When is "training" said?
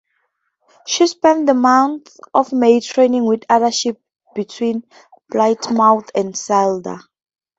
2.79-3.23